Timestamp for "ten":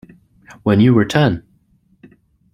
1.05-1.43